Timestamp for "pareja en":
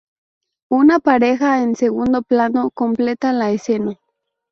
0.99-1.75